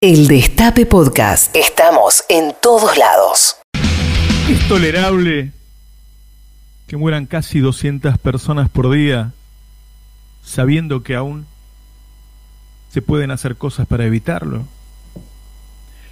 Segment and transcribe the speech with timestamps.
[0.00, 1.56] El Destape Podcast.
[1.56, 3.56] Estamos en todos lados.
[4.48, 5.50] ¿Es tolerable
[6.86, 9.32] que mueran casi 200 personas por día
[10.40, 11.48] sabiendo que aún
[12.90, 14.68] se pueden hacer cosas para evitarlo?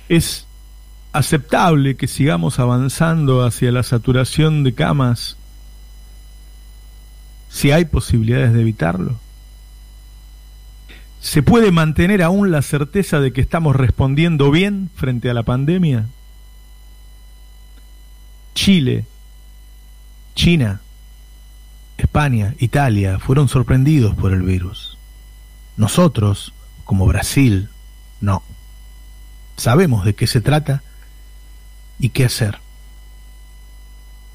[0.08, 0.48] ¿Es
[1.12, 5.36] aceptable que sigamos avanzando hacia la saturación de camas
[7.48, 9.25] si hay posibilidades de evitarlo?
[11.26, 16.06] ¿Se puede mantener aún la certeza de que estamos respondiendo bien frente a la pandemia?
[18.54, 19.06] Chile,
[20.36, 20.82] China,
[21.98, 24.98] España, Italia fueron sorprendidos por el virus.
[25.76, 27.70] Nosotros, como Brasil,
[28.20, 28.44] no.
[29.56, 30.84] Sabemos de qué se trata
[31.98, 32.60] y qué hacer.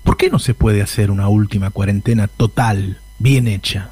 [0.04, 3.92] ¿Por qué no se puede hacer una última cuarentena total, bien hecha?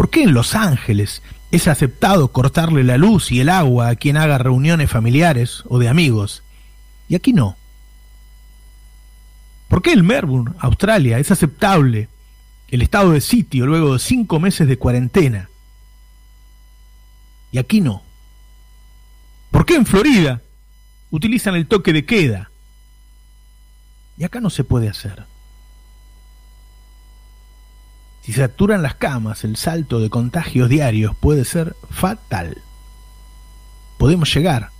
[0.00, 4.16] ¿Por qué en Los Ángeles es aceptado cortarle la luz y el agua a quien
[4.16, 6.42] haga reuniones familiares o de amigos?
[7.06, 7.58] Y aquí no.
[9.68, 12.08] ¿Por qué en Melbourne, Australia, es aceptable
[12.68, 15.50] el estado de sitio luego de cinco meses de cuarentena?
[17.52, 18.02] Y aquí no.
[19.50, 20.40] ¿Por qué en Florida
[21.10, 22.50] utilizan el toque de queda?
[24.16, 25.29] Y acá no se puede hacer.
[28.22, 32.62] Si saturan las camas, el salto de contagios diarios puede ser fatal.
[33.98, 34.70] Podemos llegar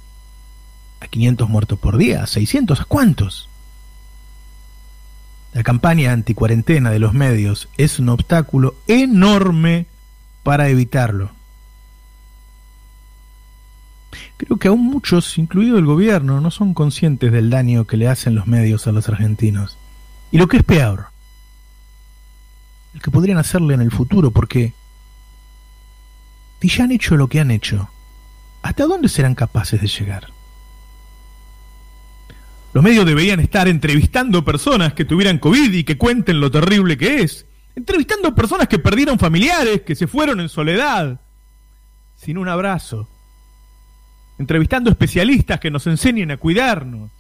[1.01, 3.49] a 500 muertos por día, a 600, ¿a cuántos?
[5.53, 9.87] La campaña anticuarentena de los medios es un obstáculo enorme
[10.43, 11.31] para evitarlo.
[14.37, 18.35] Creo que aún muchos, incluido el gobierno, no son conscientes del daño que le hacen
[18.35, 19.77] los medios a los argentinos.
[20.31, 21.09] Y lo que es peor,
[22.95, 24.73] el que podrían hacerle en el futuro, porque
[26.61, 27.89] si ya han hecho lo que han hecho,
[28.63, 30.29] ¿hasta dónde serán capaces de llegar?
[32.73, 37.23] Los medios deberían estar entrevistando personas que tuvieran COVID y que cuenten lo terrible que
[37.23, 37.47] es.
[37.75, 41.21] Entrevistando personas que perdieron familiares, que se fueron en soledad,
[42.17, 43.09] sin un abrazo.
[44.39, 47.11] Entrevistando especialistas que nos enseñen a cuidarnos.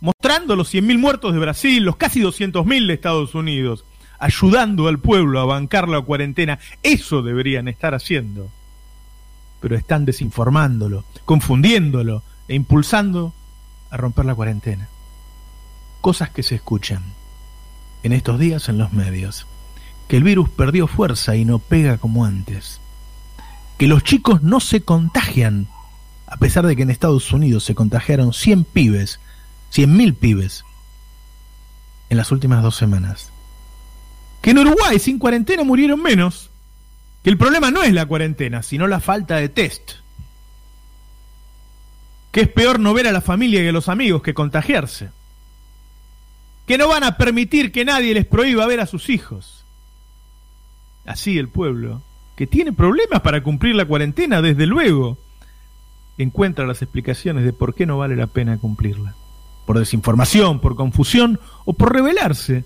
[0.00, 3.84] Mostrando los 100.000 muertos de Brasil, los casi 200.000 de Estados Unidos
[4.18, 6.58] ayudando al pueblo a bancar la cuarentena.
[6.82, 8.50] Eso deberían estar haciendo.
[9.60, 13.34] Pero están desinformándolo, confundiéndolo e impulsando
[13.90, 14.88] a romper la cuarentena.
[16.00, 17.02] Cosas que se escuchan
[18.02, 19.46] en estos días en los medios.
[20.08, 22.80] Que el virus perdió fuerza y no pega como antes.
[23.78, 25.68] Que los chicos no se contagian,
[26.26, 29.20] a pesar de que en Estados Unidos se contagiaron 100 pibes,
[29.74, 30.64] 100.000 pibes,
[32.08, 33.32] en las últimas dos semanas
[34.46, 36.50] que en Uruguay sin cuarentena murieron menos.
[37.24, 39.94] Que el problema no es la cuarentena, sino la falta de test.
[42.30, 45.10] Que es peor no ver a la familia y a los amigos que contagiarse.
[46.64, 49.64] Que no van a permitir que nadie les prohíba ver a sus hijos.
[51.06, 52.02] Así el pueblo,
[52.36, 55.18] que tiene problemas para cumplir la cuarentena, desde luego,
[56.18, 59.16] encuentra las explicaciones de por qué no vale la pena cumplirla.
[59.66, 62.64] Por desinformación, por confusión o por rebelarse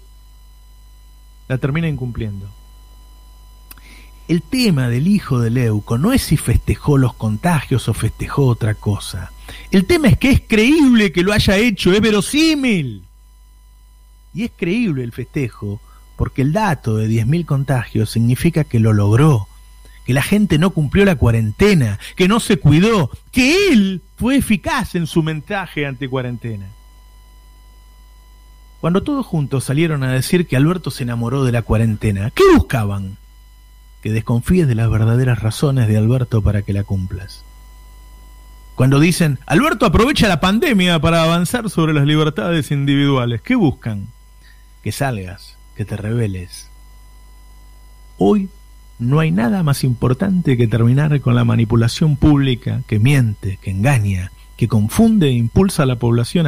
[1.50, 2.48] la termina incumpliendo.
[4.28, 8.74] El tema del hijo de Leuco no es si festejó los contagios o festejó otra
[8.74, 9.32] cosa.
[9.72, 13.02] El tema es que es creíble que lo haya hecho, es verosímil.
[14.32, 15.80] Y es creíble el festejo
[16.14, 19.48] porque el dato de 10.000 contagios significa que lo logró,
[20.06, 24.94] que la gente no cumplió la cuarentena, que no se cuidó, que él fue eficaz
[24.94, 26.66] en su mensaje ante cuarentena.
[28.80, 33.18] Cuando todos juntos salieron a decir que Alberto se enamoró de la cuarentena, ¿qué buscaban?
[34.02, 37.44] Que desconfíes de las verdaderas razones de Alberto para que la cumplas.
[38.76, 44.06] Cuando dicen, Alberto aprovecha la pandemia para avanzar sobre las libertades individuales, ¿qué buscan?
[44.82, 46.70] Que salgas, que te reveles.
[48.16, 48.48] Hoy
[48.98, 54.32] no hay nada más importante que terminar con la manipulación pública que miente, que engaña,
[54.56, 56.46] que confunde e impulsa a la población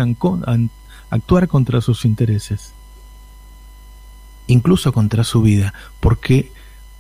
[1.12, 2.73] actuar contra sus intereses,
[4.47, 6.50] incluso contra su vida, porque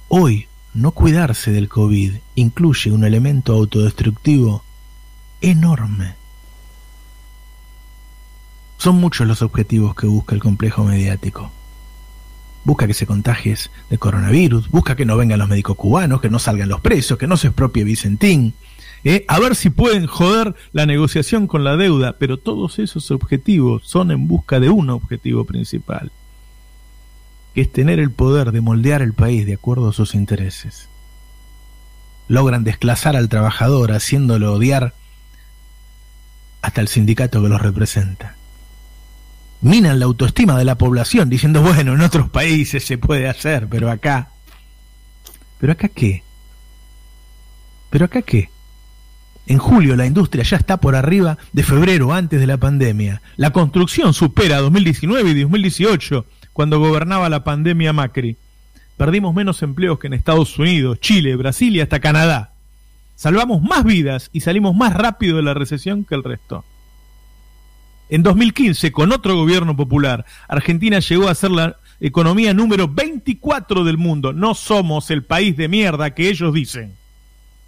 [0.08, 4.64] hoy no cuidarse del COVID incluye un elemento autodestructivo
[5.40, 6.14] enorme.
[8.76, 11.50] Son muchos los objetivos que busca el complejo mediático.
[12.64, 16.38] Busca que se contagies de coronavirus, busca que no vengan los médicos cubanos, que no
[16.38, 18.54] salgan los presos, que no se expropie Vicentín,
[19.04, 19.24] ¿eh?
[19.28, 24.10] a ver si pueden joder la negociación con la deuda, pero todos esos objetivos son
[24.10, 26.12] en busca de un objetivo principal,
[27.54, 30.88] que es tener el poder de moldear el país de acuerdo a sus intereses.
[32.28, 34.94] logran desclasar al trabajador haciéndolo odiar
[36.62, 38.36] hasta el sindicato que los representa.
[39.62, 43.90] Minan la autoestima de la población diciendo, bueno, en otros países se puede hacer, pero
[43.90, 44.28] acá...
[45.60, 46.24] ¿Pero acá qué?
[47.88, 48.50] ¿Pero acá qué?
[49.46, 53.22] En julio la industria ya está por arriba de febrero antes de la pandemia.
[53.36, 58.36] La construcción supera 2019 y 2018 cuando gobernaba la pandemia Macri.
[58.96, 62.52] Perdimos menos empleos que en Estados Unidos, Chile, Brasil y hasta Canadá.
[63.14, 66.64] Salvamos más vidas y salimos más rápido de la recesión que el resto.
[68.12, 73.96] En 2015, con otro gobierno popular, Argentina llegó a ser la economía número 24 del
[73.96, 74.34] mundo.
[74.34, 76.94] No somos el país de mierda que ellos dicen.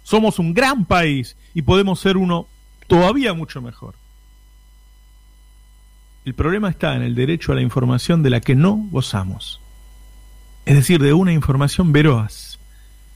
[0.03, 2.45] Somos un gran país y podemos ser uno
[2.85, 3.95] todavía mucho mejor.
[6.25, 9.59] El problema está en el derecho a la información de la que no gozamos.
[10.67, 12.59] Es decir, de una información veraz,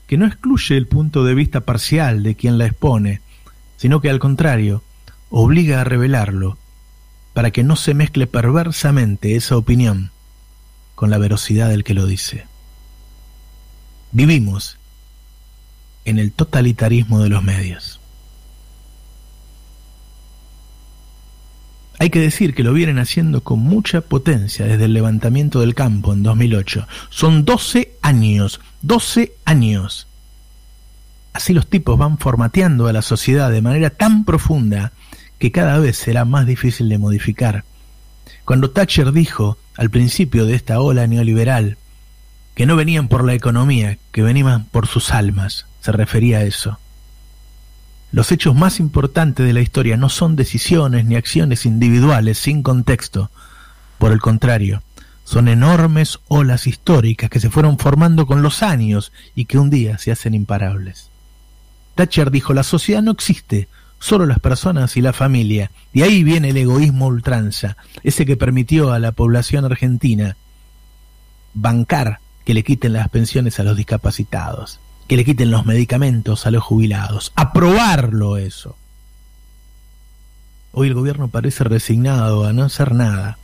[0.07, 3.21] que no excluye el punto de vista parcial de quien la expone,
[3.77, 4.81] sino que al contrario,
[5.29, 6.57] obliga a revelarlo,
[7.33, 10.11] para que no se mezcle perversamente esa opinión
[10.95, 12.45] con la verosidad del que lo dice.
[14.11, 14.77] Vivimos
[16.05, 17.99] en el totalitarismo de los medios.
[21.99, 26.13] Hay que decir que lo vienen haciendo con mucha potencia desde el levantamiento del campo
[26.13, 26.87] en 2008.
[27.09, 30.07] Son 12 años, 12 años.
[31.33, 34.93] Así los tipos van formateando a la sociedad de manera tan profunda
[35.39, 37.63] que cada vez será más difícil de modificar.
[38.45, 41.77] Cuando Thatcher dijo al principio de esta ola neoliberal
[42.55, 46.77] que no venían por la economía, que venían por sus almas, se refería a eso.
[48.11, 53.29] Los hechos más importantes de la historia no son decisiones ni acciones individuales sin contexto.
[53.97, 54.81] Por el contrario,
[55.23, 59.99] son enormes olas históricas que se fueron formando con los años y que un día
[59.99, 61.11] se hacen imparables.
[61.93, 63.69] Thatcher dijo, la sociedad no existe,
[63.99, 65.71] solo las personas y la familia.
[65.93, 70.37] Y ahí viene el egoísmo ultranza, ese que permitió a la población argentina
[71.53, 74.79] bancar que le quiten las pensiones a los discapacitados
[75.09, 77.33] que le quiten los medicamentos a los jubilados.
[77.35, 78.77] Aprobarlo eso.
[80.71, 83.39] Hoy el gobierno parece resignado a no hacer nada,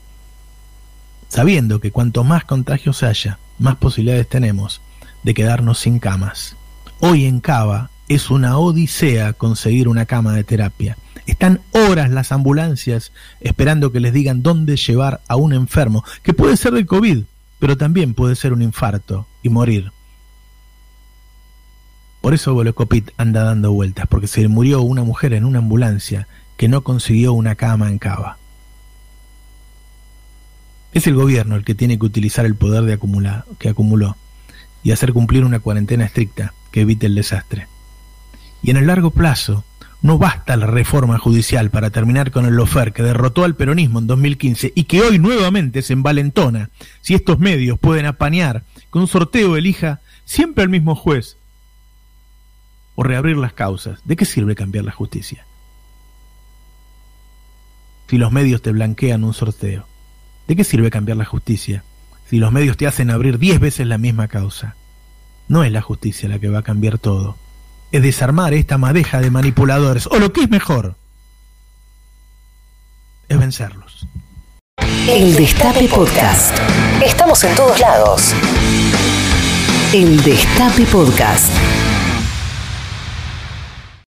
[1.27, 4.79] sabiendo que cuanto más contagios haya, más posibilidades tenemos
[5.23, 6.55] de quedarnos sin camas.
[6.99, 10.97] Hoy en Cava es una odisea conseguir una cama de terapia.
[11.25, 13.11] Están horas las ambulancias
[13.41, 17.23] esperando que les digan dónde llevar a un enfermo, que puede ser del COVID,
[17.59, 19.91] pero también puede ser un infarto y morir.
[22.21, 26.67] Por eso Volocopit anda dando vueltas, porque se murió una mujer en una ambulancia que
[26.67, 28.37] no consiguió una cama en Cava.
[30.93, 32.99] Es el gobierno el que tiene que utilizar el poder de
[33.59, 34.15] que acumuló
[34.81, 37.67] y hacer cumplir una cuarentena estricta que evite el desastre.
[38.65, 39.63] Y en el largo plazo,
[40.01, 44.07] no basta la reforma judicial para terminar con el lofer que derrotó al peronismo en
[44.07, 46.71] 2015 y que hoy nuevamente se envalentona
[47.01, 51.37] si estos medios pueden apañar que un sorteo elija siempre al mismo juez
[52.95, 55.45] o reabrir las causas, ¿de qué sirve cambiar la justicia?
[58.09, 59.85] Si los medios te blanquean un sorteo,
[60.47, 61.83] ¿de qué sirve cambiar la justicia?
[62.27, 64.75] Si los medios te hacen abrir diez veces la misma causa.
[65.47, 67.37] No es la justicia la que va a cambiar todo.
[67.91, 70.07] Es desarmar esta madeja de manipuladores.
[70.07, 70.95] O lo que es mejor,
[73.29, 74.07] es vencerlos.
[75.07, 76.57] El Destape Podcast.
[77.03, 78.33] Estamos en todos lados.
[79.93, 81.51] El Destape Podcast.